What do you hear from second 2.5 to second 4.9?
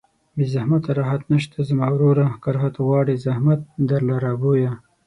راحت غواړې زحمت در لره بویه